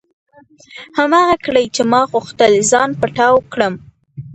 هماغه 0.97 1.35
ګړۍ 1.45 1.65
چې 1.75 1.81
ما 1.91 2.01
غوښتل 2.11 2.53
ځان 2.71 2.89
پټاو 2.99 3.35
کړم. 3.53 3.73